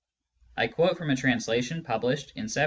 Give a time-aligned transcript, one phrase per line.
[0.57, 2.59] I quote from a translation published in 1730.